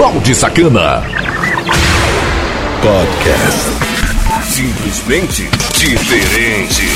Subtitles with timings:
[0.00, 1.02] Balde Sacana.
[2.80, 3.68] Podcast.
[4.44, 6.86] Simplesmente diferente.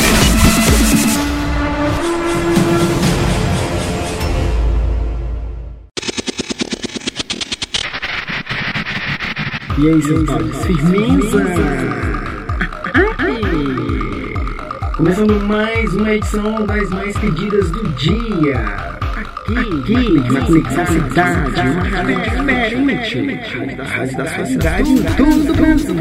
[9.77, 10.64] E aí, seus pais?
[10.64, 11.45] Firmeza!
[14.96, 18.93] Começando mais uma edição das mais pedidas do dia.
[19.45, 23.18] Aqui, aqui na Conexão Cidade, uma rádio diferente.
[23.79, 25.94] A rádio da sua cidade em todo o Brasil.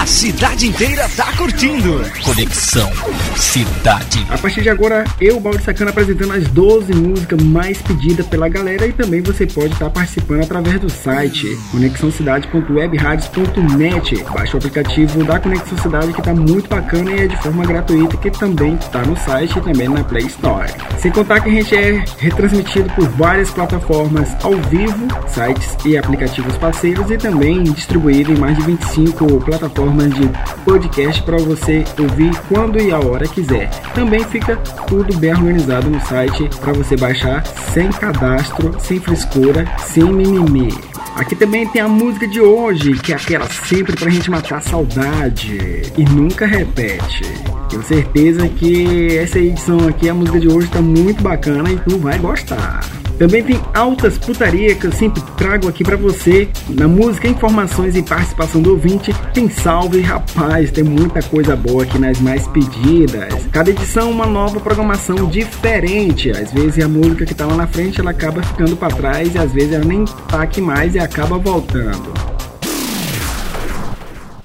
[0.00, 2.02] A cidade inteira tá curtindo.
[2.24, 2.90] Conexão
[3.36, 4.26] Cidade.
[4.28, 8.88] A partir de agora, eu, Balde Sacana, apresentando as 12 músicas mais pedidas pela galera
[8.88, 14.24] e também você pode estar participando através do site conexãocidade.webradios.net.
[14.34, 18.16] Baixe o aplicativo da Conexão Cidade que tá muito bacana e é de forma gratuita
[18.16, 20.72] que também tá no site e também na Play Store.
[20.98, 26.56] Sem contar que a gente é retransmitido por várias plataformas ao vivo, sites e aplicativos
[26.56, 30.28] parceiros e também distribuído em mais de 25 plataformas de
[30.64, 33.70] podcast para você ouvir quando e a hora quiser.
[33.94, 34.56] Também fica
[34.86, 40.72] tudo bem organizado no site para você baixar sem cadastro, sem frescura, sem mimimi.
[41.20, 44.60] Aqui também tem a música de hoje, que é aquela sempre pra gente matar a
[44.62, 47.24] saudade e nunca repete.
[47.68, 51.98] Tenho certeza que essa edição aqui, a música de hoje tá muito bacana e tu
[51.98, 52.80] vai gostar.
[53.20, 56.48] Também tem altas putaria que eu sempre trago aqui para você.
[56.70, 59.14] Na música, informações e participação do ouvinte.
[59.34, 63.46] Tem salve, rapaz, tem muita coisa boa aqui nas mais pedidas.
[63.52, 66.30] Cada edição uma nova programação diferente.
[66.30, 69.38] Às vezes a música que tá lá na frente ela acaba ficando para trás e
[69.38, 72.39] às vezes ela nem tá aqui mais e acaba voltando.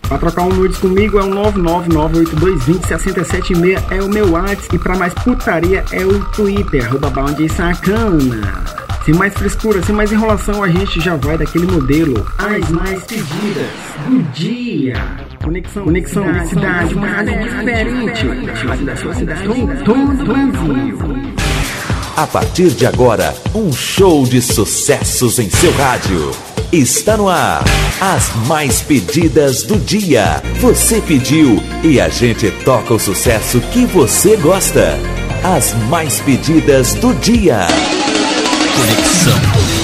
[0.07, 5.13] Para trocar um nudes comigo é o 99982206776 é o meu WhatsApp e para mais
[5.15, 7.09] putaria é o Twitter, arroba
[7.49, 8.63] sacana.
[9.03, 12.25] Sem mais frescura, sem mais enrolação, a gente já vai daquele modelo.
[12.39, 13.69] As mais pedidas
[14.07, 14.95] do dia.
[15.43, 18.25] Conexão, Conexão cidade, cidade uma rádio diferente.
[18.83, 19.43] Da sua cidade
[19.85, 20.97] todo Brasil.
[22.15, 26.31] A partir de agora, um show de sucessos em seu rádio.
[26.71, 27.61] Está no ar.
[27.99, 30.41] As mais pedidas do dia.
[30.61, 34.97] Você pediu e a gente toca o sucesso que você gosta.
[35.43, 37.67] As mais pedidas do dia.
[38.77, 39.39] Conexão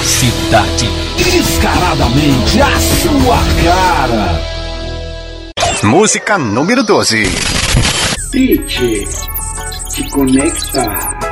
[0.05, 0.89] Cidade.
[1.17, 4.41] Descaradamente a sua cara.
[5.83, 7.25] Música número 12.
[8.31, 8.79] Pitch
[9.93, 11.30] te conecta.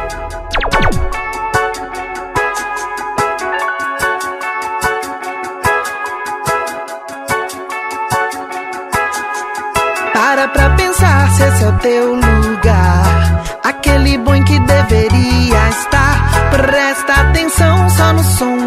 [11.40, 13.44] Se esse é o teu lugar.
[13.64, 16.50] Aquele bom que deveria estar.
[16.52, 18.59] Presta atenção só no som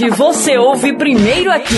[0.00, 1.74] tarde você ouve primeiro aqui.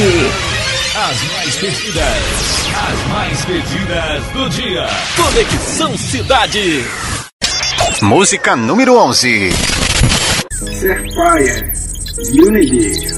[0.96, 4.86] As mais pedidas, as mais pedidas do dia.
[5.16, 6.84] Conexão Cidade.
[8.00, 9.50] Música número 11.
[10.78, 11.72] Ser Fire,
[12.46, 13.11] Unity.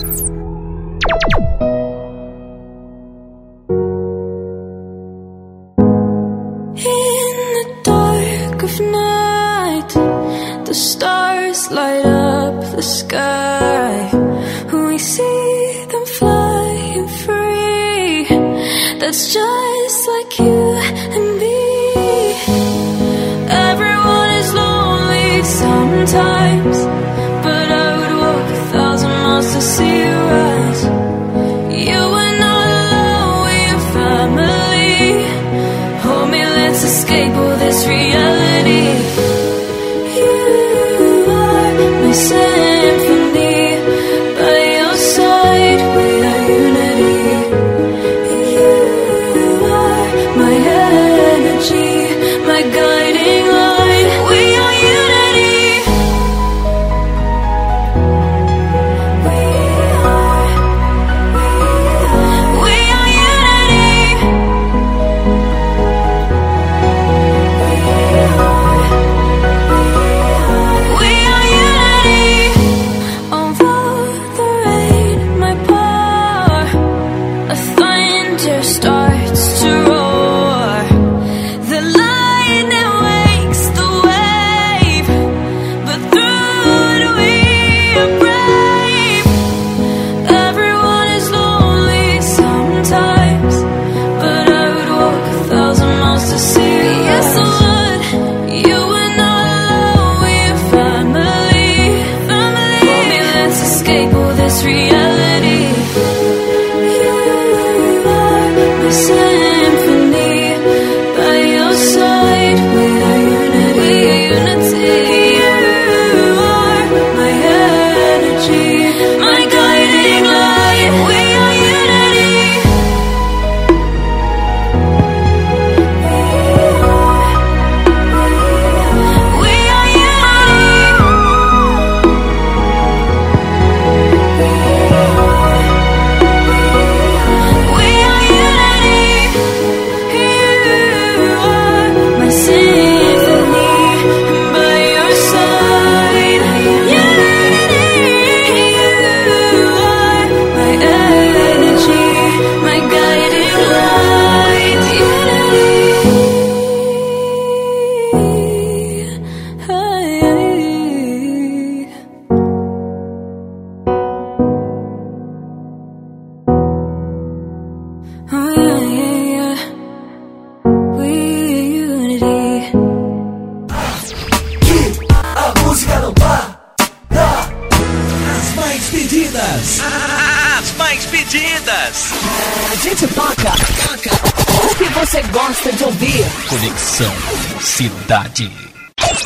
[188.34, 188.50] cidade.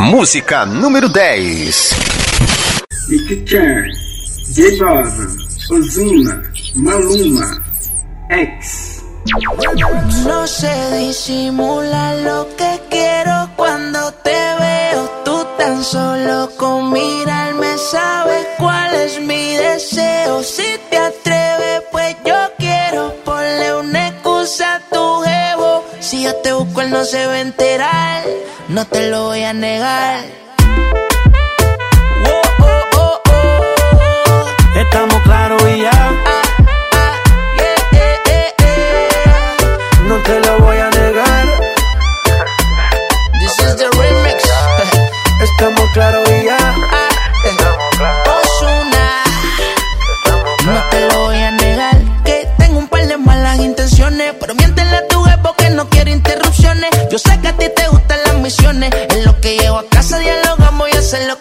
[0.01, 1.95] Música número 10.
[3.09, 3.91] Nick Chan,
[4.55, 5.39] J Balvin,
[5.71, 6.43] Ozuna,
[6.75, 7.63] Maluma,
[8.31, 9.03] X.
[10.25, 16.78] No se disimula lo que quiero cuando te veo tú tan solo con
[26.29, 28.23] yo te busco, él no se va a enterar.
[28.69, 30.25] No te lo voy a negar.
[32.27, 34.79] Oh, oh, oh, oh.
[34.79, 35.91] Estamos claros y ya.
[35.91, 36.43] Ah,
[36.93, 37.15] ah,
[37.57, 39.09] yeah, eh, eh, eh.
[40.09, 41.47] No te lo voy a negar.
[43.41, 44.43] This is the remix.
[45.49, 46.38] Estamos claros y ya.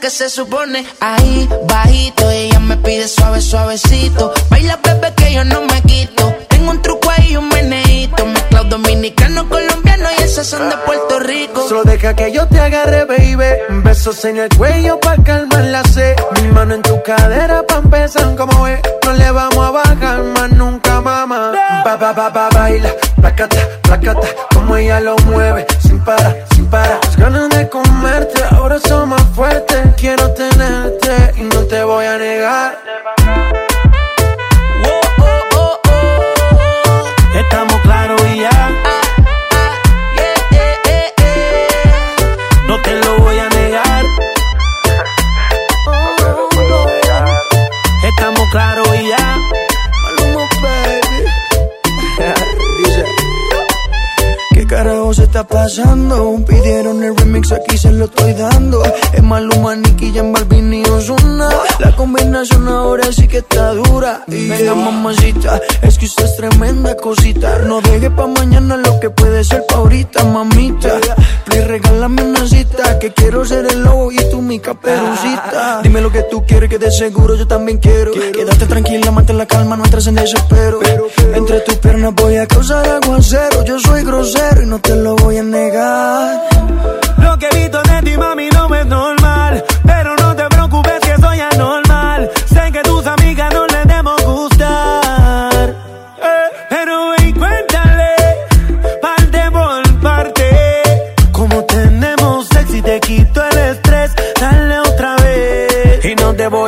[0.10, 0.86] Se supone.
[1.00, 4.34] Ahí, bajito, ella me pide suave, suavecito.
[4.50, 6.34] Baila, bebé, que yo no me quito.
[6.48, 8.26] Tengo un truco ahí un meneíto.
[8.26, 11.68] Mezclado dominicano, colombiano y esos son de Puerto Rico.
[11.68, 13.84] Solo deja que yo te agarre, baby.
[13.84, 16.16] Besos en el cuello pa' calmar la sed.
[16.42, 18.80] Mi mano en tu cadera pa' empezar como es.
[19.06, 21.54] No le vamos a bajar más nunca, mamá.
[21.84, 22.92] Ba, ba, ba, ba, baila.
[23.20, 24.28] Placata, placata.
[24.54, 25.66] Como ella lo mueve.
[25.82, 27.00] Sin parar, sin parar.
[27.04, 29.78] Las ganas de comerte ahora son más fuertes.
[29.98, 32.78] Quiero tenerte y no te voy a negar.
[55.08, 56.36] ¿Qué carajo se está pasando?
[56.46, 58.84] Pidieron el remix, aquí se lo estoy dando.
[59.14, 60.84] Es Maluma, Nicky, Jan Balvin y
[61.80, 64.24] La combinación ahora sí que está dura.
[64.28, 67.60] Y Venga, mamacita, es que usted es tremenda cosita.
[67.60, 71.00] No deje pa' mañana lo que puede ser pa' ahorita, mamita.
[71.46, 75.82] Please, regálame una cita, que quiero ser el lobo y tú mi caperucita.
[75.84, 78.14] Dime lo que tú quieres, que de seguro yo también quiero.
[78.14, 80.80] Quédate tranquila, mantén la calma, no entres en desespero.
[81.36, 83.64] Entre tus piernas voy a causar aguacero.
[83.66, 86.42] Yo soy grosero y no te lo voy a negar.
[87.20, 88.57] Lo que he visto de ti, mami, no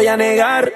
[0.09, 0.71] a negar.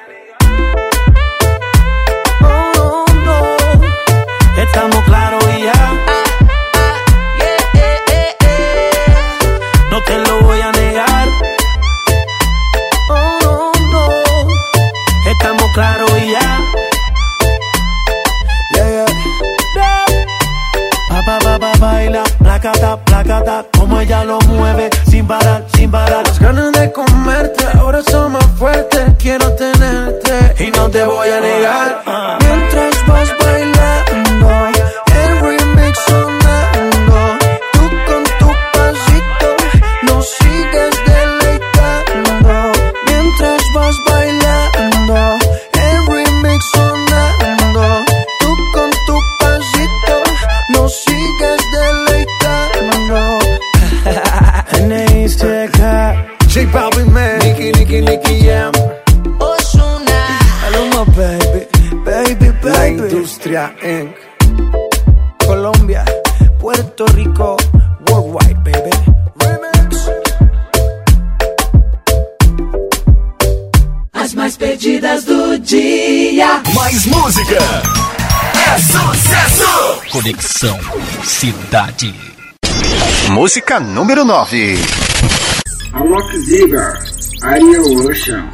[2.41, 4.61] Oh, no.
[4.61, 5.93] Estamos claros y ya.
[9.89, 11.27] No te lo voy a negar.
[13.09, 14.09] Oh, no.
[15.31, 16.59] Estamos claros y ya.
[18.75, 19.05] Yeah, yeah.
[21.25, 26.27] Pa, pa, pa, baila, placata, placata, como ella lo mueve, sin parar, sin parar.
[26.27, 27.22] Las ganas de comerte
[80.23, 80.79] Conexão
[81.25, 82.15] Cidade.
[83.31, 84.77] Música número 9.
[85.91, 86.93] Alok Ziver,
[87.41, 88.49] Ariel Ocean.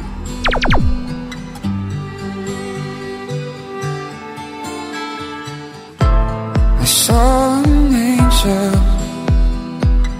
[6.80, 8.72] I saw an angel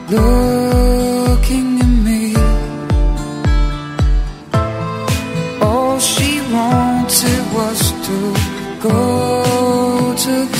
[0.09, 2.35] looking at me.
[5.61, 8.35] All she wanted was to
[8.81, 10.60] go to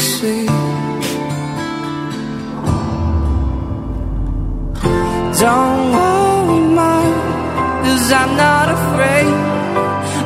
[8.13, 9.33] I'm not afraid.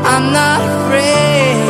[0.07, 1.64] I'm not afraid.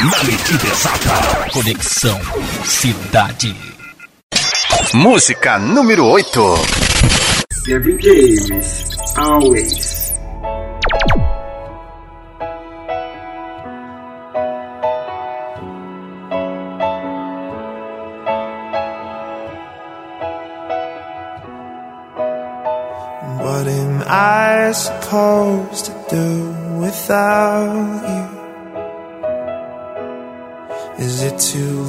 [0.00, 1.50] Na medida exata.
[1.52, 2.20] Conexão
[2.64, 3.56] Cidade.
[4.94, 6.40] Música número 8.
[7.66, 8.84] Kevin James,
[9.16, 9.98] Always.
[23.42, 27.37] What am I supposed to do without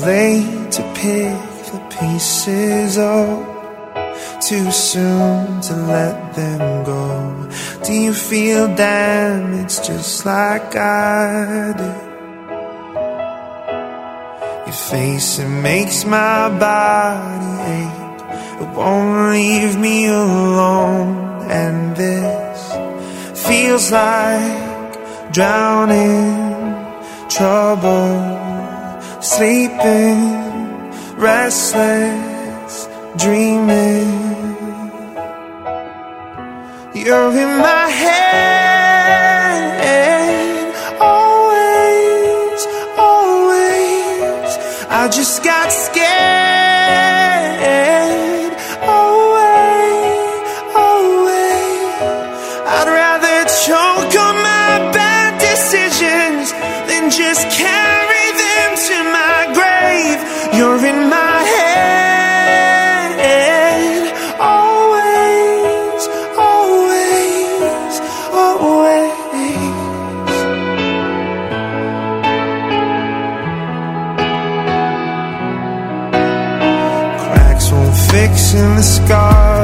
[0.06, 1.38] late to pick
[1.72, 3.46] the pieces up?
[4.42, 7.50] Too soon to let them go?
[7.84, 11.92] Do you feel damaged just like I do?
[14.66, 18.22] Your face, it makes my body ache.
[18.62, 22.60] It won't leave me alone, and this
[23.48, 26.38] feels like drowning,
[27.30, 28.49] trouble,
[29.22, 30.20] sleeping,
[31.18, 34.08] restless, dreaming.
[36.94, 38.16] You're in my head,
[41.00, 44.58] always, always.
[44.90, 46.59] I just got scared,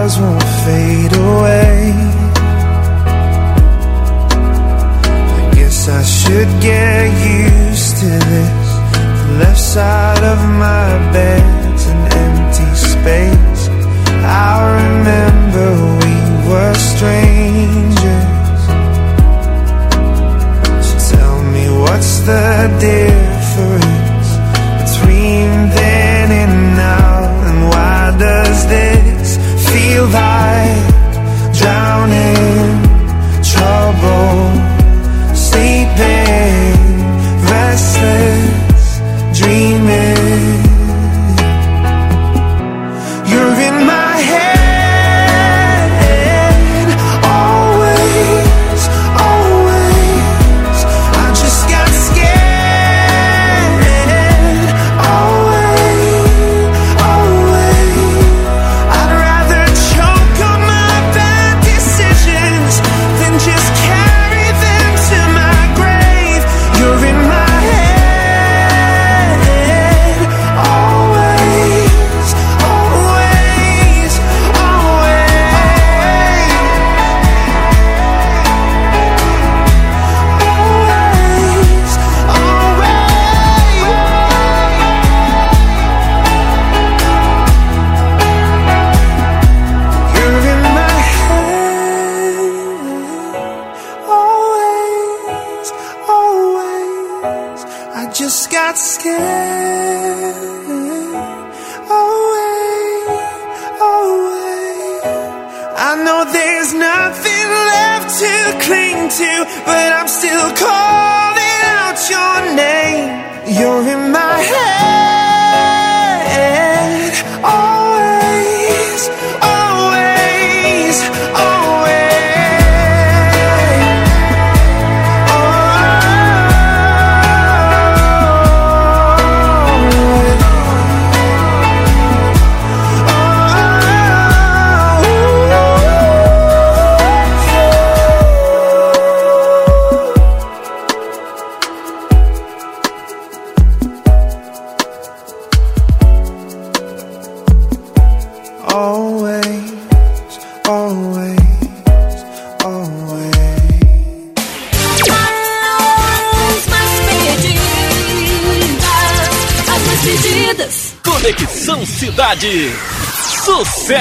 [0.10, 1.94] scars won't fade away.
[5.38, 7.06] I guess I should get
[7.41, 8.68] used to this.
[9.22, 13.70] The left side of my bed's an empty space.
[14.28, 15.68] I remember
[16.02, 16.15] we
[16.50, 18.32] were strangers.
[20.88, 22.48] So tell me what's the
[22.80, 24.30] difference
[24.82, 27.15] between then and now?
[27.50, 29.05] And why does this
[29.95, 30.93] feel like
[31.58, 32.81] drowning,
[33.51, 34.51] trouble,
[35.34, 36.75] sleeping,
[37.49, 38.99] restless,
[39.39, 39.75] dreaming?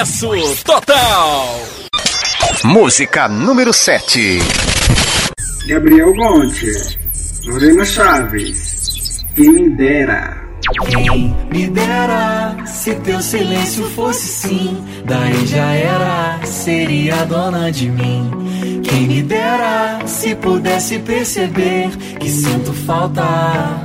[0.03, 1.57] Sucesso total.
[2.65, 4.39] Música número 7.
[5.67, 6.67] Gabriel Gonte,
[7.45, 10.37] Lorena Chaves, quem me dera.
[10.89, 18.81] Quem me dera se teu silêncio fosse sim, daí já era seria dona de mim.
[18.83, 23.84] Quem me dera se pudesse perceber que sinto falta.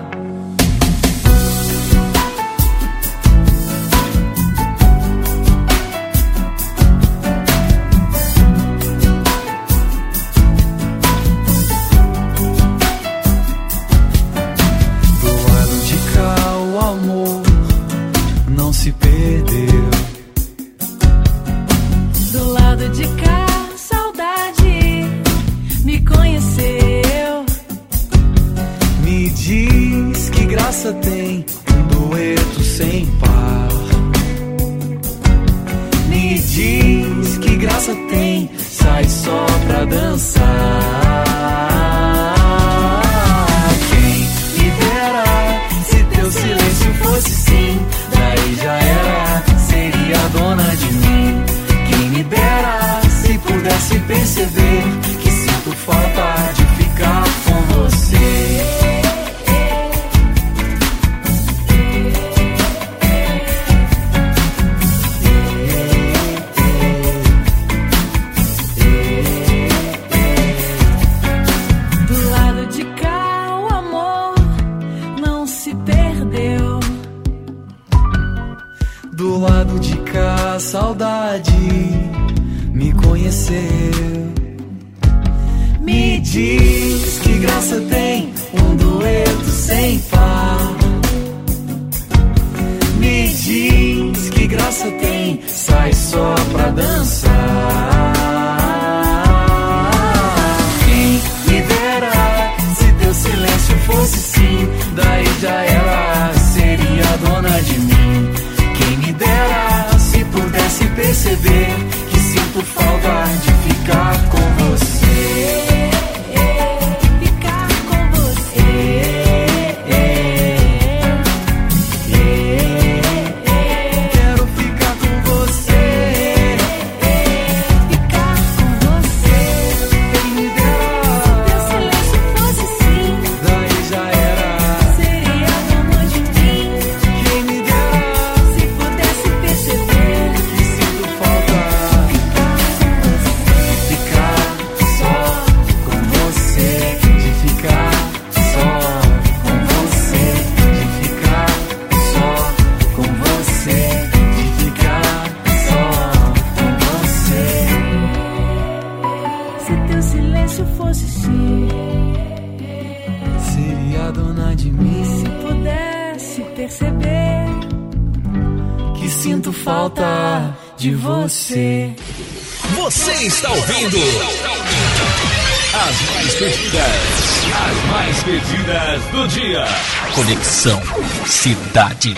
[181.41, 182.15] Cidade.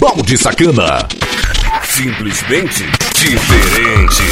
[0.00, 1.06] Balde Sacana.
[1.84, 2.82] Simplesmente
[3.14, 4.24] diferente.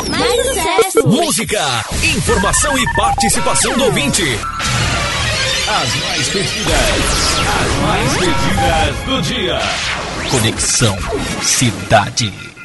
[0.09, 1.07] Mais sucesso!
[1.07, 4.25] Música, informação e participação do ouvinte.
[5.71, 9.59] As mais pedidas, as mais pedidas do dia.
[10.31, 10.97] Conexão
[11.43, 12.58] Cidade.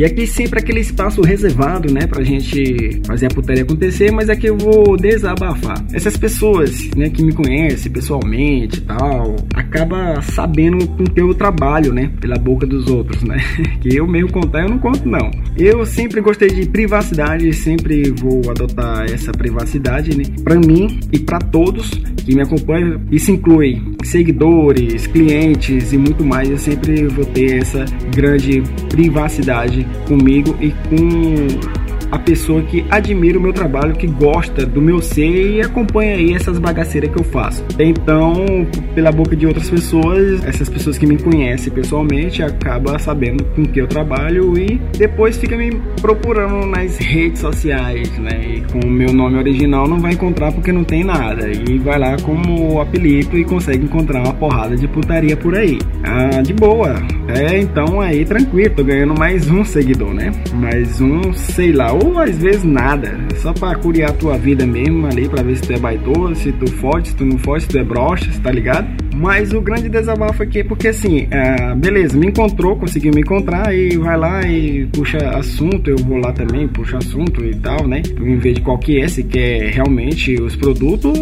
[0.00, 4.46] E aqui sempre aquele espaço reservado, né, pra gente fazer a putaria acontecer, mas aqui
[4.46, 5.84] eu vou desabafar.
[5.92, 11.92] Essas pessoas, né, que me conhecem pessoalmente e tal, acaba sabendo com que eu trabalho,
[11.92, 13.36] né, pela boca dos outros, né,
[13.82, 15.30] que eu mesmo contar eu não conto não.
[15.54, 21.38] Eu sempre gostei de privacidade, sempre vou adotar essa privacidade, né, pra mim e pra
[21.38, 21.90] todos
[22.24, 23.02] que me acompanham.
[23.10, 26.48] Isso inclui seguidores, clientes e muito mais.
[26.48, 27.84] Eu sempre vou ter essa
[28.14, 34.80] grande privacidade comigo e com a pessoa que admira o meu trabalho, que gosta do
[34.80, 37.64] meu ser e acompanha aí essas bagaceiras que eu faço.
[37.78, 43.64] Então, pela boca de outras pessoas, essas pessoas que me conhecem pessoalmente acaba sabendo com
[43.64, 45.70] que eu trabalho e depois fica me
[46.00, 48.40] procurando nas redes sociais, né?
[48.56, 51.48] E com o meu nome original não vai encontrar porque não tem nada.
[51.50, 55.78] E vai lá como apelido e consegue encontrar uma porrada de putaria por aí.
[56.02, 56.94] Ah, de boa.
[57.28, 60.32] É, então aí tranquilo, tô ganhando mais um seguidor, né?
[60.54, 63.18] Mais um, sei lá, ou às vezes nada.
[63.36, 66.52] Só pra curiar a tua vida mesmo ali, pra ver se tu é baitoso, se
[66.52, 68.88] tu fode, se tu não fode, se tu é broxa, tá ligado?
[69.14, 73.74] Mas o grande desabafo aqui é porque assim, é, beleza, me encontrou, conseguiu me encontrar
[73.74, 78.02] e vai lá e puxa assunto, eu vou lá também, puxa assunto e tal, né?
[78.20, 81.12] Em vez de qual que é, se quer realmente os produtos,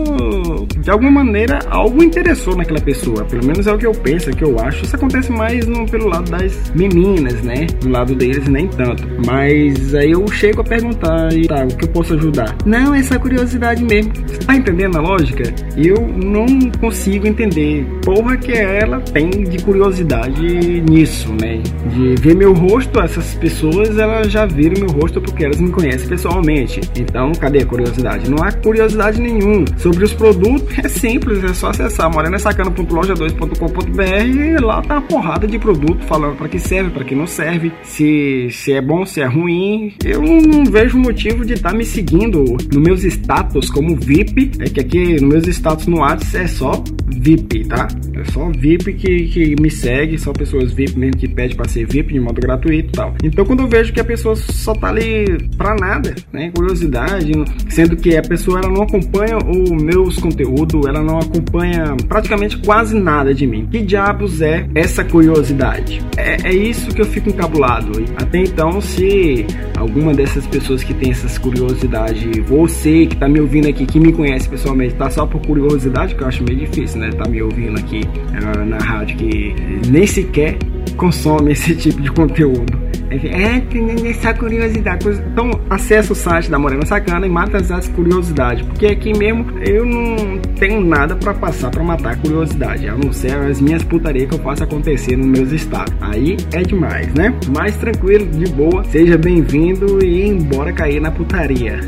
[0.79, 3.24] de alguma maneira algo interessou naquela pessoa.
[3.24, 4.85] Pelo menos é o que eu penso, é o que eu acho.
[4.85, 7.66] Isso acontece mais no, pelo lado das meninas, né?
[7.81, 9.07] Do lado deles nem tanto.
[9.27, 12.57] Mas aí eu chego a perguntar, e tá, o que eu posso ajudar?
[12.64, 14.12] Não, essa curiosidade mesmo.
[14.27, 15.42] Você tá entendendo a lógica?
[15.77, 16.46] Eu não
[16.81, 21.62] consigo entender porra que ela tem de curiosidade nisso, né?
[21.92, 26.08] De ver meu rosto, essas pessoas elas já viram meu rosto porque elas me conhecem
[26.08, 26.80] pessoalmente.
[26.98, 28.30] Então, cadê a curiosidade?
[28.30, 29.66] Não há curiosidade nenhuma.
[29.76, 35.58] Sobre os produtos, é simples, é só acessar morenasacana.loja2.com.br e lá tá uma porrada de
[35.58, 39.26] produto falando para que serve, para que não serve, se, se é bom, se é
[39.26, 39.94] ruim.
[40.04, 44.52] Eu não vejo motivo de estar tá me seguindo nos meus status como VIP.
[44.60, 46.82] É que aqui nos meus status no WhatsApp é só
[47.18, 47.88] VIP, tá?
[48.14, 51.87] É só VIP que, que me segue, só pessoas VIP mesmo que pede para ser
[51.87, 53.14] VIP de modo gratuito e tal.
[53.22, 55.26] Então quando eu vejo que a pessoa só tá ali
[55.57, 56.50] pra nada, né?
[56.54, 57.33] Curiosidade,
[57.68, 62.98] sendo que a pessoa ela não acompanha os meus conteúdos, ela não acompanha praticamente quase
[62.98, 63.66] nada de mim.
[63.70, 66.00] Que diabos é essa curiosidade?
[66.16, 67.92] É, é isso que eu fico encabulado.
[68.16, 73.68] Até então, se alguma dessas pessoas que tem essas curiosidades, você que tá me ouvindo
[73.68, 77.11] aqui, que me conhece pessoalmente, tá só por curiosidade, que eu acho meio difícil, né?
[77.18, 79.54] Tá me ouvindo aqui uh, na rádio que
[79.88, 80.57] nem sequer
[80.96, 82.88] consome esse tipo de conteúdo.
[83.11, 85.09] É, tem essa curiosidade.
[85.33, 88.66] Então, acessa o site da Morena Sacana e mata as curiosidades.
[88.66, 92.87] Porque aqui mesmo eu não tenho nada para passar para matar a curiosidade.
[92.87, 95.94] A não ser as minhas putarias que eu faço acontecer nos meus estados.
[96.00, 97.35] Aí é demais, né?
[97.54, 98.85] Mais tranquilo, de boa.
[98.85, 101.81] Seja bem-vindo e embora cair na putaria.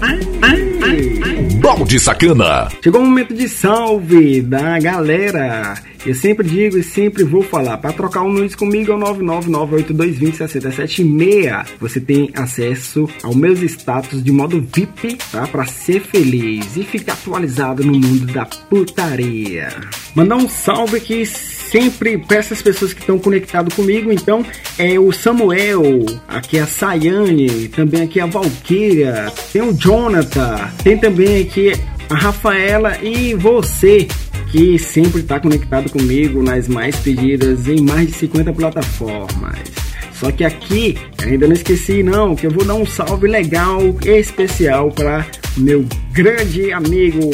[0.00, 1.20] Ai, ai, ai,
[1.60, 2.68] Balde Sacana.
[2.82, 5.74] Chegou o momento de salve da galera.
[6.06, 11.66] Eu sempre digo e sempre vou falar, para trocar um nudes comigo é o 99982206076.
[11.78, 15.46] Você tem acesso aos meus status de modo VIP, tá?
[15.46, 19.68] Para ser feliz e ficar atualizado no mundo da putaria.
[20.14, 21.26] Mandar um salve aqui
[21.70, 24.12] sempre para essas pessoas que estão conectadas comigo.
[24.12, 24.44] Então,
[24.78, 30.70] é o Samuel, aqui é a Sayane, também aqui é a Valkyria, tem o Jonathan,
[30.82, 31.72] tem também aqui
[32.08, 34.08] a Rafaela e você
[34.50, 39.89] que sempre está conectado comigo nas mais pedidas em mais de 50 plataformas.
[40.20, 44.92] Só que aqui, ainda não esqueci não, que eu vou dar um salve legal especial
[44.92, 47.30] para meu grande amigo.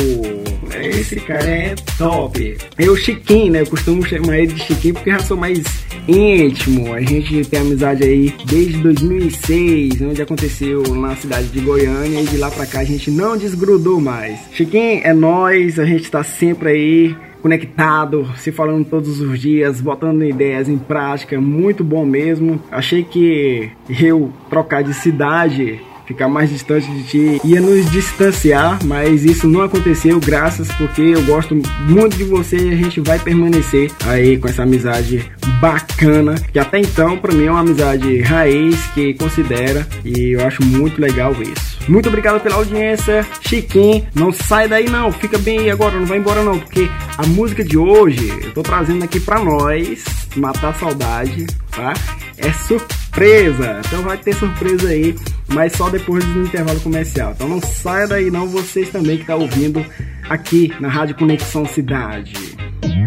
[0.72, 2.56] Esse cara é top.
[2.78, 3.62] É o Chiquinho, né?
[3.62, 5.64] Eu costumo chamar ele de Chiquinho porque já sou mais
[6.06, 6.94] íntimo.
[6.94, 12.36] A gente tem amizade aí desde 2006, onde aconteceu na cidade de Goiânia e de
[12.36, 14.38] lá pra cá a gente não desgrudou mais.
[14.52, 20.24] Chiquinho, é nós, a gente tá sempre aí conectado, se falando todos os dias, botando
[20.24, 22.60] ideias em prática, muito bom mesmo.
[22.72, 29.24] Achei que eu trocar de cidade ficar mais distante de ti, ia nos distanciar, mas
[29.24, 33.90] isso não aconteceu, graças porque eu gosto muito de você e a gente vai permanecer
[34.04, 35.28] aí com essa amizade
[35.60, 40.64] bacana, que até então para mim é uma amizade raiz que considera e eu acho
[40.64, 41.75] muito legal isso.
[41.88, 44.06] Muito obrigado pela audiência, Chiquinho.
[44.14, 47.64] Não sai daí não, fica bem aí agora, não vai embora não, porque a música
[47.64, 50.04] de hoje eu tô trazendo aqui para nós
[50.36, 51.94] matar a saudade, tá?
[52.38, 53.80] É surpresa.
[53.86, 55.14] Então vai ter surpresa aí,
[55.48, 57.32] mas só depois do intervalo comercial.
[57.32, 59.84] Então não saia daí não, vocês também que tá ouvindo
[60.28, 62.34] aqui na Rádio Conexão Cidade.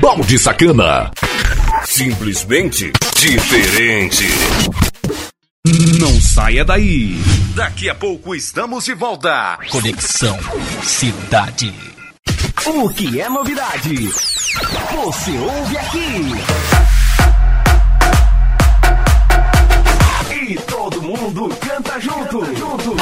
[0.01, 1.11] Balde Sacana.
[1.83, 4.25] Simplesmente diferente.
[5.67, 7.21] Não saia daí.
[7.53, 9.59] Daqui a pouco estamos de volta.
[9.69, 10.39] Conexão
[10.81, 11.73] Cidade.
[12.65, 14.07] O que é novidade?
[14.07, 16.31] Você ouve aqui.
[20.49, 22.45] E todo mundo canta junto.
[22.55, 22.95] junto.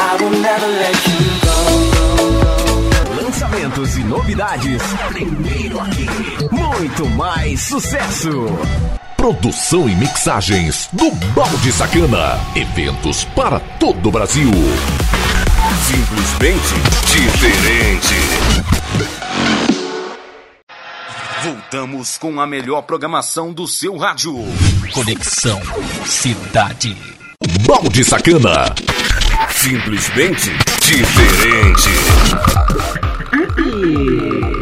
[3.22, 4.82] Lançamentos e novidades.
[5.10, 6.08] Primeiro aqui.
[6.52, 8.32] Muito mais sucesso.
[9.18, 12.40] Produção e mixagens do Balde Sacana.
[12.56, 14.50] Eventos para todo o Brasil.
[15.86, 16.76] Simplesmente
[17.12, 18.16] diferente.
[21.44, 24.34] Voltamos com a melhor programação do seu rádio.
[24.94, 25.60] Conexão
[26.06, 26.96] Cidade.
[27.66, 28.74] Balde Sacana.
[29.50, 31.90] Simplesmente diferente.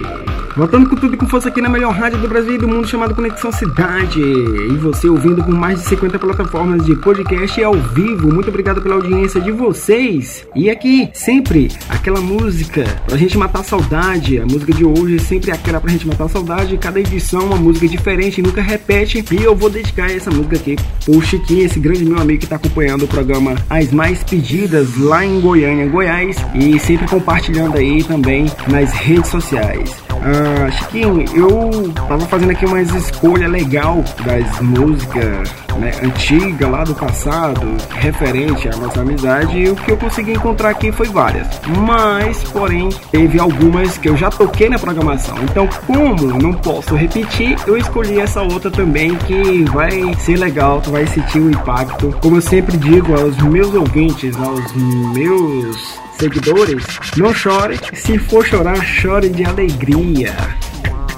[0.55, 2.87] Voltando com tudo e com força aqui na melhor rádio do Brasil e do mundo
[2.87, 4.21] chamada Conexão Cidade.
[4.21, 8.33] E você ouvindo por mais de 50 plataformas de podcast e ao vivo.
[8.33, 10.47] Muito obrigado pela audiência de vocês.
[10.55, 14.39] E aqui, sempre aquela música pra gente matar a saudade.
[14.39, 16.77] A música de hoje é sempre aquela pra gente matar a saudade.
[16.77, 19.25] Cada edição uma música diferente, nunca repete.
[19.29, 22.55] E eu vou dedicar essa música aqui pro Chiquinho, esse grande meu amigo que tá
[22.55, 26.37] acompanhando o programa As Mais Pedidas lá em Goiânia, Goiás.
[26.55, 30.04] E sempre compartilhando aí também nas redes sociais.
[30.21, 36.95] Ah, Chiquinho, eu tava fazendo aqui umas escolhas legal das músicas né, antigas lá do
[36.95, 41.47] passado, referente à nossa amizade, e o que eu consegui encontrar aqui foi várias.
[41.85, 45.37] Mas, porém, teve algumas que eu já toquei na programação.
[45.43, 50.91] Então, como não posso repetir, eu escolhi essa outra também que vai ser legal, tu
[50.91, 52.15] vai sentir o impacto.
[52.21, 56.85] Como eu sempre digo aos meus ouvintes, aos meus seguidores,
[57.17, 60.35] não chore, se for chorar, chore de alegria.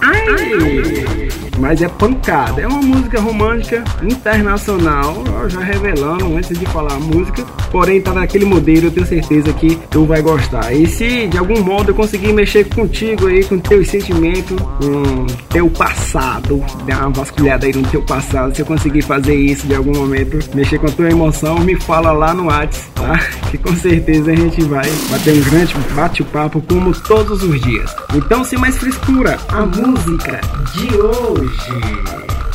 [0.01, 1.27] Ai!
[1.59, 7.43] Mas é pancada, é uma música romântica internacional, já revelando antes de falar a música,
[7.71, 10.71] porém tá naquele modelo, eu tenho certeza que tu vai gostar.
[10.71, 15.67] E se de algum modo eu conseguir mexer contigo aí, com teus sentimentos, com teu
[15.67, 19.97] passado, dar uma vasculhada aí no teu passado, se eu conseguir fazer isso de algum
[19.97, 23.19] momento, mexer com a tua emoção, me fala lá no WhatsApp, tá?
[23.49, 27.95] Que com certeza a gente vai bater um grande bate-papo como todos os dias.
[28.13, 31.57] Então, sem mais frescura, a música de hoje.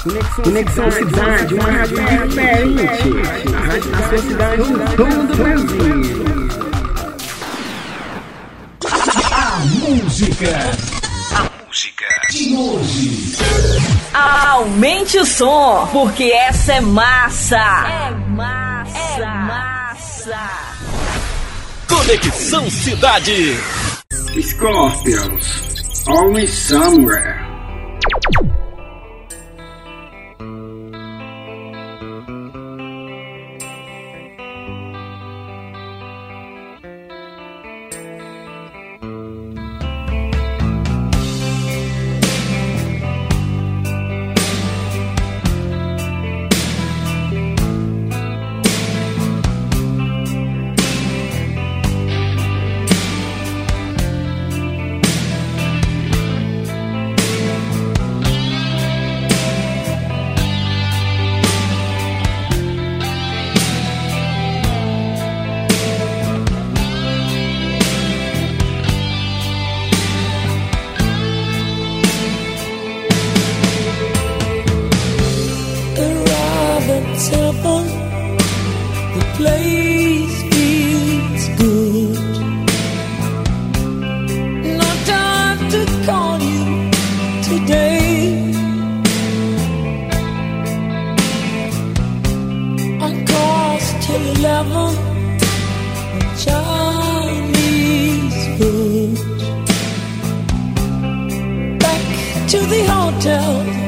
[0.02, 3.54] Conexão, Conexão Cidade, uma rádio diferente.
[3.54, 6.22] A rádio da sua cidade, em todo o Brasil.
[9.30, 10.70] A música.
[11.34, 13.36] A música de hoje.
[14.12, 17.56] Aumente o som, porque essa é massa.
[17.56, 19.22] É massa.
[19.22, 20.50] É massa.
[21.88, 23.58] Conexão Cidade.
[24.40, 25.71] Scorpions,
[26.08, 27.41] Always Somewhere.
[103.24, 103.81] The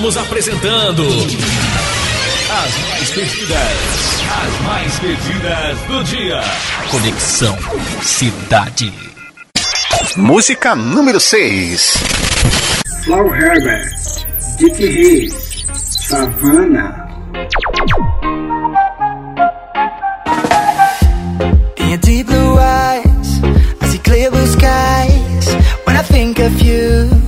[0.00, 1.06] Estamos apresentando
[2.48, 6.40] as mais pedidas, as mais pedidas do dia.
[6.90, 7.58] Conexão
[8.00, 8.94] Cidade.
[10.16, 11.98] Música número 6.
[13.04, 13.90] Flau Herbert,
[14.56, 17.06] Dick Reis, Savannah.
[21.76, 23.42] In your deep blue eyes,
[23.82, 25.54] I see clear blue skies.
[25.84, 27.19] When I think of you,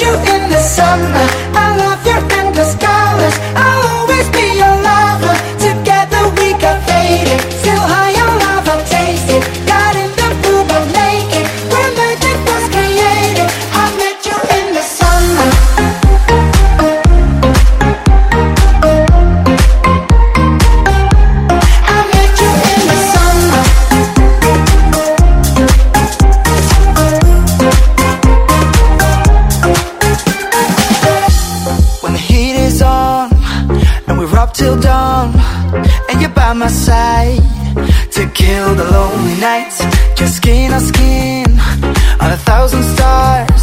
[0.00, 1.87] you in the summer.
[36.58, 37.38] My side
[38.10, 39.78] to kill the lonely nights,
[40.16, 41.46] just skin on skin
[42.20, 43.62] on a thousand stars,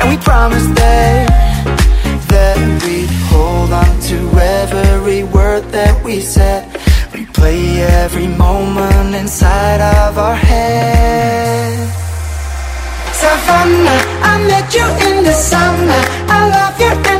[0.00, 1.26] and we promised there
[2.34, 6.62] that we'd hold on to every word that we said.
[7.14, 11.78] We play every moment inside of our head.
[13.12, 16.02] Savannah, I met you in the summer.
[16.36, 17.13] I love your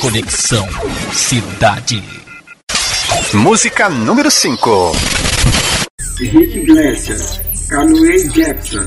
[0.00, 0.66] Conexão
[1.12, 2.02] Cidade.
[3.34, 4.92] Música número 5.
[6.18, 7.38] Rick Iglesias,
[7.68, 8.86] Canoe Jackson,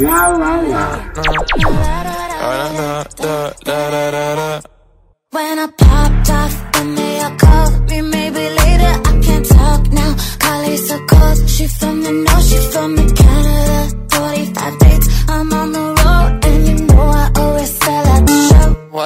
[0.00, 1.89] La La La.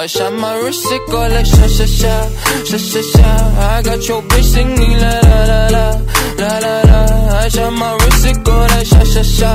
[0.05, 2.29] Watch out my wrist, it go like sha sha sha,
[2.63, 3.29] sha sha sha.
[3.57, 5.85] I got your bitch singing la la la la,
[6.37, 7.39] la la la.
[7.39, 9.51] I shot my wrist, it go like sha sha sha,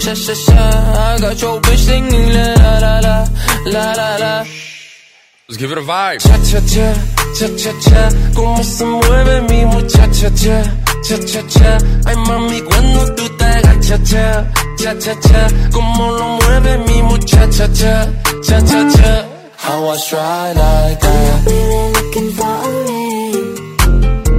[0.00, 0.56] sha sha sha.
[0.56, 3.28] I got your bitch singing la la la la,
[3.66, 4.44] la la la.
[5.46, 6.18] Let's give it a vibe.
[6.24, 6.88] Cha cha cha,
[7.36, 8.02] cha cha cha.
[8.34, 10.64] Cómo se mueve mi muchacha cha,
[11.04, 11.78] cha cha cha.
[12.06, 15.42] Ay mami cuando tú te agachas cha, cha cha cha.
[15.74, 18.08] Cómo lo mueve mi muchacha cha,
[18.42, 19.19] cha cha cha.
[19.62, 21.46] How I try like that.
[21.46, 23.36] Really looking for a ring.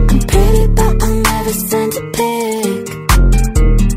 [0.09, 2.83] I'm pretty, but I'll never send a pic.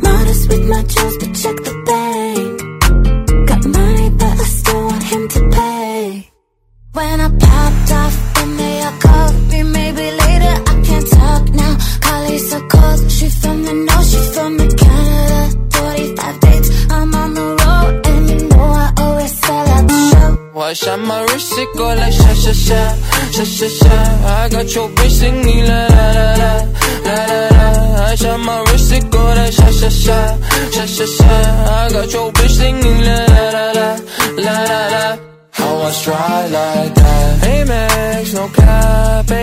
[0.03, 3.49] Modest with my jewels, but check the bank.
[3.49, 6.31] Got money, but I still want him to pay.
[6.93, 8.16] When I popped off,
[8.59, 9.62] they all called me.
[9.62, 11.75] Maybe later I can't talk now.
[12.03, 13.11] Carly's so cold.
[13.11, 15.64] She from the north, she from the Canada.
[20.65, 22.83] Watch out my wrist, it go like sha sha sha,
[23.33, 23.97] sha sha sha.
[24.25, 26.53] I got your bitch singing la la la la,
[27.05, 28.05] la la la.
[28.07, 30.19] I shot my wrist, it go that sha sha sha,
[30.73, 31.29] sha sha sha.
[31.81, 33.89] I got your bitch singing la la la la,
[34.47, 35.19] la la la.
[35.51, 37.43] How I stride like that?
[37.43, 39.43] Amex, no cap, a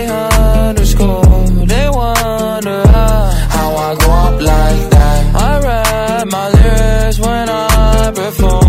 [0.70, 1.46] underscore.
[1.68, 5.36] They wonder how, how I go up like that.
[5.36, 8.61] I rap my lyrics when I perform.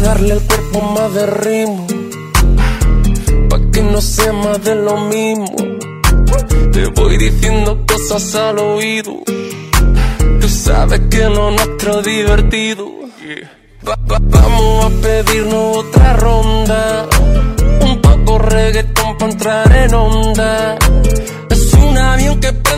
[0.00, 0.08] Like that.
[0.08, 1.86] Vamos a darle al cuerpo más de ritmo.
[3.48, 5.46] Pa' que no sea más de lo mismo.
[6.72, 9.14] Te voy diciendo cosas al oído.
[10.40, 12.86] Tú sabes que lo nuestro es divertido.
[13.86, 17.06] Va- va- vamos a pedirnos otra ronda.
[17.80, 20.76] Un poco reggaetón para entrar en onda.
[21.50, 22.77] Es un avión que prende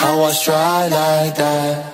[0.00, 1.84] How I stride like that.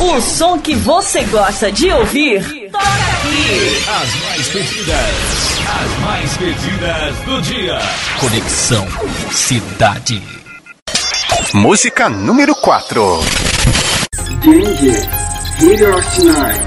[0.00, 3.84] O som que você gosta de ouvir, toca aqui.
[3.88, 7.78] As mais pedidas, as mais pedidas do dia.
[8.20, 8.86] Conexão
[9.32, 10.22] Cidade.
[11.52, 13.20] Música número 4.
[14.42, 15.08] Ginger,
[15.58, 16.60] Hit Your Tonight.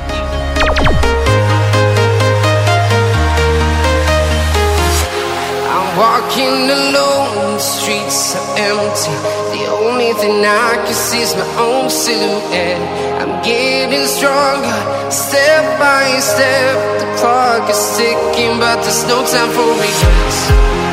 [5.71, 9.42] I'm walking alone, the streets are empty.
[9.83, 12.79] Only thing I can see is my own silhouette.
[13.19, 14.79] I'm getting stronger,
[15.11, 16.75] step by step.
[16.99, 20.39] The clock is ticking, but there's no time for regrets.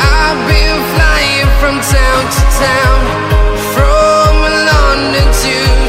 [0.03, 3.01] I've been flying from town to town,
[3.75, 4.35] from
[4.71, 5.80] London to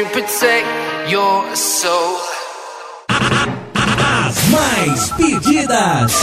[0.00, 0.66] to protect
[1.10, 2.16] your soul.
[3.08, 6.14] As mais pedidas.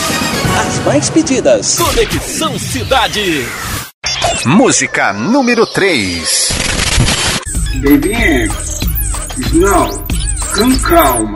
[0.60, 1.78] As mais pedidas.
[1.78, 3.46] Conexão Cidade.
[4.46, 6.50] Música número 3.
[7.76, 8.50] Baby
[9.38, 10.06] Snow,
[10.56, 11.36] com calma.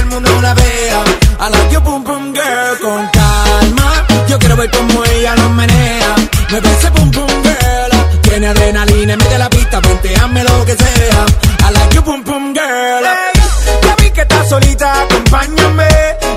[4.61, 6.15] ver cómo ella lo menea.
[6.49, 8.21] Mueve ese boom boom girl.
[8.21, 11.25] Tiene adrenalina, mete la pista, venteame lo que sea.
[11.67, 13.05] I like your boom boom girl.
[13.85, 15.89] ya vi que estás solita, acompáñame.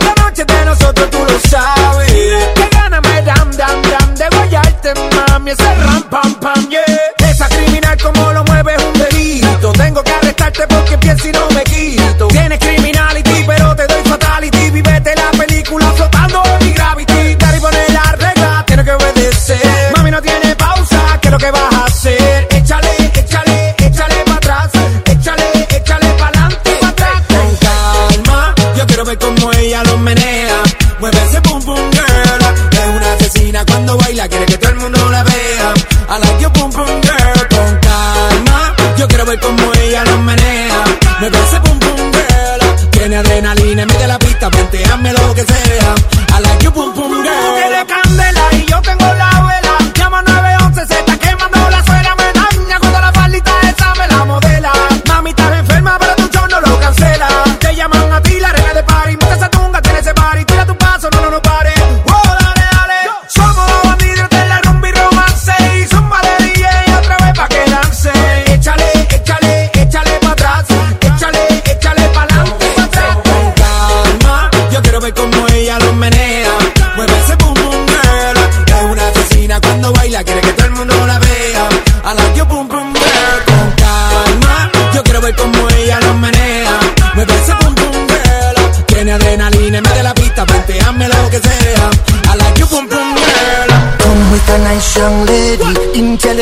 [0.06, 2.54] La noche de nosotros, tú lo sabes.
[2.54, 5.50] Que gana me dam, dam, dam de guayarte, mami.
[5.50, 7.13] Ese ram, pam, pam, yeah.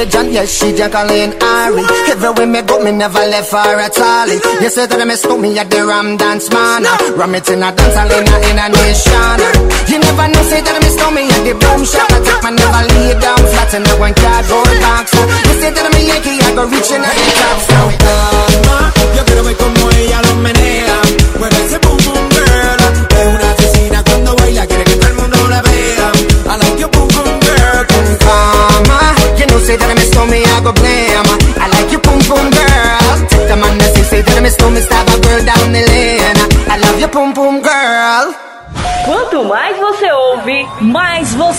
[0.02, 1.84] Intelligent, yes, she Jacqueline Ari.
[2.10, 4.28] Everywhere me go, me never left her at all.
[4.62, 6.82] You say that me stole me at the Ram Dance Man.
[7.16, 9.38] Ram it in a dance hall in a, in a nation.
[9.86, 12.10] You never know, say that me stole me at the boom shop.
[12.10, 15.14] I take my never lay down flat in a one cardboard box.
[15.14, 17.58] You say that me Yankee, I go reaching at the top.
[17.62, 18.78] So calma,
[19.14, 21.21] yo quiero ver cómo ella lo menea.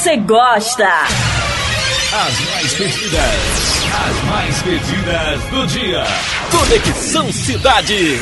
[0.04, 0.86] Você gosta.
[0.86, 3.84] As mais pedidas.
[4.06, 6.04] As mais pedidas do dia.
[6.52, 8.22] Conexão Cidade.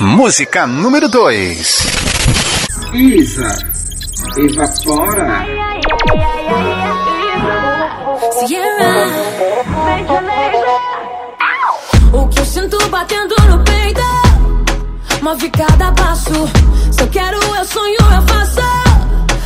[0.00, 1.86] Música número 2.
[2.94, 3.58] Isa,
[4.36, 5.44] evapora.
[12.12, 14.02] O que eu sinto batendo no peito
[15.20, 16.48] Move cada passo
[16.92, 18.91] Se eu quero, eu sonho, eu faço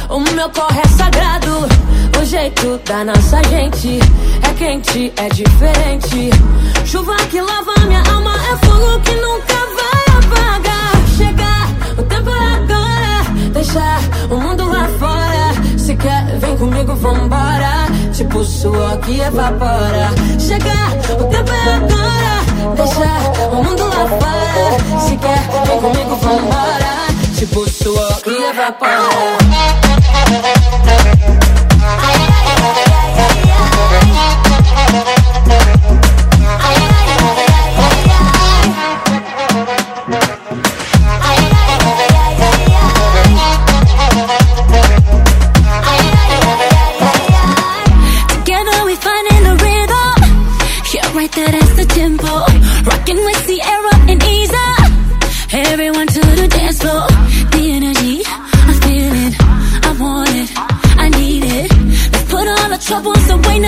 [0.09, 1.67] O meu corre é sagrado.
[2.21, 3.99] O jeito da nossa gente
[4.43, 6.31] É quente, é diferente.
[6.85, 10.93] Chuva que lava minha alma É fogo que nunca vai apagar.
[11.17, 13.51] Chegar, o tempo é agora.
[13.53, 14.01] Deixar
[14.31, 15.79] o mundo lá fora.
[15.79, 17.87] Se quer, vem comigo, vambora.
[18.13, 20.11] Tipo suor que evapora.
[20.39, 22.77] Chegar, o tempo é agora.
[22.77, 25.01] Deixar o mundo lá fora.
[25.01, 27.06] Se quer, vem comigo, vambora
[27.37, 29.37] Tipo suor que evapora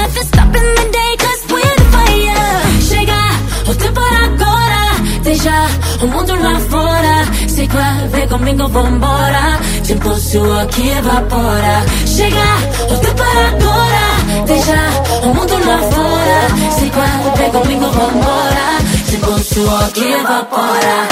[0.07, 1.42] cause
[1.92, 2.82] fire.
[2.88, 3.22] Chega,
[3.66, 4.82] o tempo agora.
[5.22, 5.66] Deixa
[6.03, 7.49] o mundo lá fora.
[7.49, 9.59] Se quiser vem comigo, vambora.
[9.86, 11.84] Tempo sua que evapora.
[12.07, 12.49] Chega,
[12.90, 14.44] o tempo agora.
[14.46, 14.80] Deixa
[15.22, 16.40] o mundo lá fora.
[16.72, 18.78] Se quiser vem comigo, vambora.
[19.11, 21.09] Tempo sua que evapora.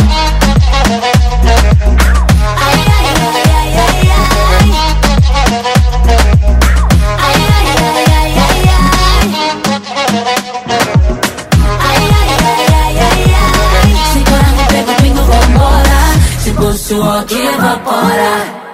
[17.27, 18.66] Que evapora.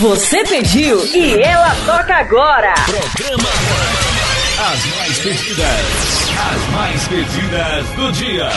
[0.00, 2.74] Você pediu e ela toca agora.
[2.84, 3.48] Programa
[4.60, 6.26] As mais pedidas.
[6.38, 8.50] As mais pedidas do dia.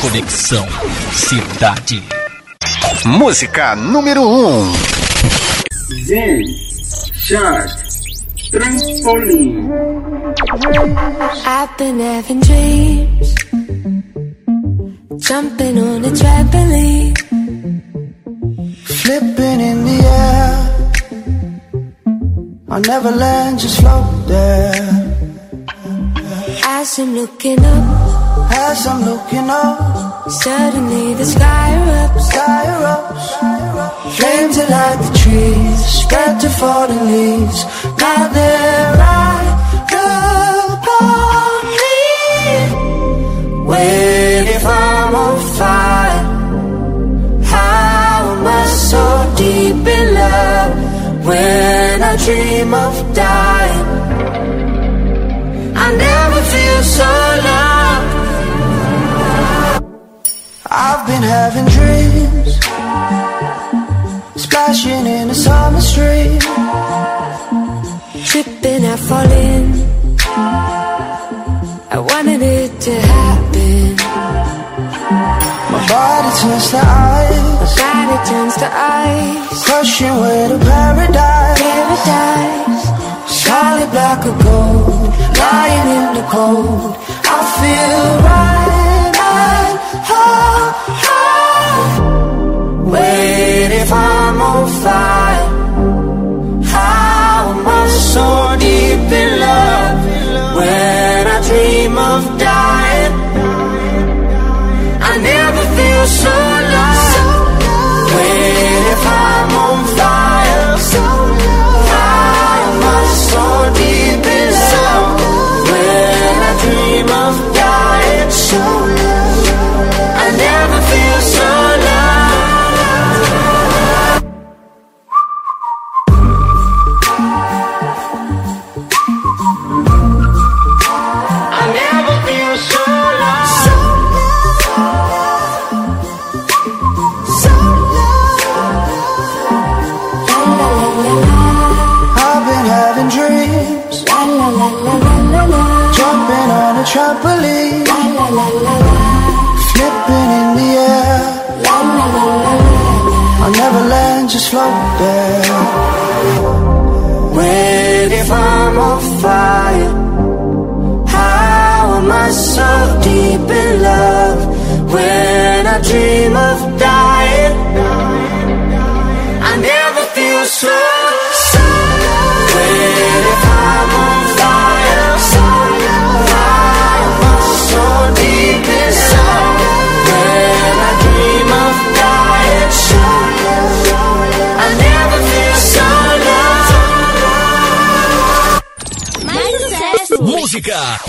[0.00, 0.66] Conexão
[1.12, 2.02] Cidade.
[3.04, 4.72] Música número 1.
[6.04, 6.42] Zen,
[7.14, 7.70] Chart,
[8.50, 9.68] Trampolim.
[11.44, 13.34] I've been having dreams,
[15.18, 17.14] jumping on a trampoline.
[19.08, 20.52] Flipping in the air.
[22.68, 25.16] I never land, just float there.
[26.62, 32.26] As I'm looking up, as I'm looking up, suddenly the sky erupts.
[32.32, 33.26] Sky erupts.
[34.18, 37.60] Flames that light the trees, spread to falling leaves.
[38.04, 39.50] Now they're right
[40.76, 41.96] upon me.
[43.70, 46.17] Wait if I'm on fire.
[51.28, 53.86] When I dream of dying?
[55.84, 57.10] I never feel so
[57.48, 58.12] loved.
[60.70, 62.52] I've been having dreams,
[64.44, 66.40] splashing in a summer stream.
[68.28, 69.66] Tripping, I falling.
[71.90, 73.97] I wanted it to happen.
[75.88, 79.64] Body turns to ice, My body turns to ice.
[79.64, 81.60] crushing way to paradise.
[81.62, 82.84] Paradise.
[83.42, 85.08] Solid black or gold,
[85.40, 86.92] lying in the cold.
[87.36, 88.77] I feel right,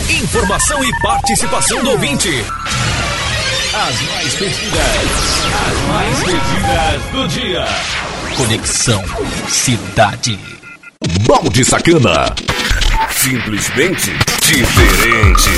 [0.09, 2.29] informação e participação do ouvinte.
[3.73, 4.83] As mais pedidas.
[5.67, 7.65] As mais pedidas do dia.
[8.35, 9.03] Conexão
[9.47, 10.39] Cidade.
[11.27, 12.33] Balde Sacana.
[13.11, 14.11] Simplesmente
[14.55, 15.49] diferente.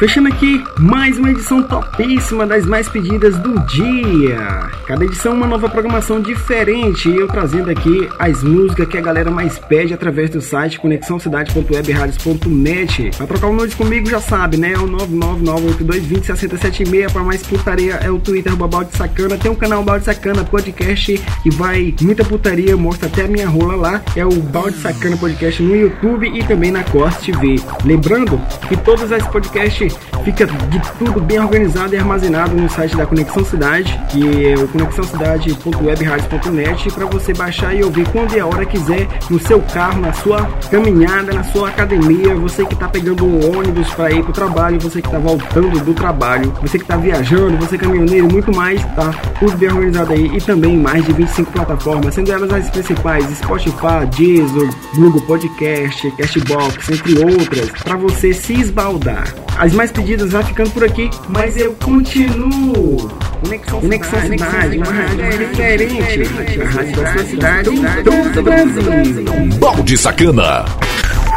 [0.00, 4.70] Fechando aqui mais uma edição topíssima das mais pedidas do dia.
[4.86, 9.30] Cada edição uma nova programação diferente e eu trazendo aqui as músicas que a galera
[9.30, 13.10] mais pede através do site conexãocidade.webradios.net.
[13.14, 14.72] Pra trocar o nudes comigo já sabe, né?
[14.72, 19.36] É o 99982206076 para mais putaria é o Twitter Balde Sacana.
[19.36, 23.76] Tem um canal Balde Sacana Podcast que vai muita putaria, mostra até a minha rola
[23.76, 24.00] lá.
[24.16, 27.56] É o Balde Sacana Podcast no YouTube e também na Corte TV.
[27.84, 33.06] Lembrando que todos os podcasts Fica de tudo bem organizado e armazenado no site da
[33.06, 38.66] Conexão Cidade, que é o conexãocidade.webradios.net, para você baixar e ouvir quando e a hora
[38.66, 43.56] quiser, no seu carro, na sua caminhada, na sua academia, você que está pegando o
[43.56, 46.96] ônibus para ir para o trabalho, você que está voltando do trabalho, você que está
[46.96, 49.10] viajando, você caminhoneiro, muito mais, tá?
[49.38, 54.04] Tudo bem organizado aí e também mais de 25 plataformas, sendo elas as principais: Spotify,
[54.14, 59.34] Deezer, Google Podcast, Castbox, entre outras, para você se esbaldar.
[59.56, 63.08] As mais pedidas vai ficando por aqui, mas eu continuo.
[63.42, 66.60] Conexão, Conexão Cidade, cidade uma rádio diferente.
[66.60, 67.70] A rádio da sua cidade,
[68.04, 69.58] todo o Brasil.
[69.58, 70.64] Balde Sacana.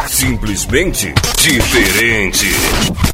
[0.08, 3.13] Simplesmente diferente.